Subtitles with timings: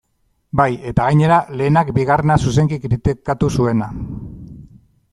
[0.61, 3.95] Bai, eta gainera, lehenak bigarrena zuzenki kritikatu zuena.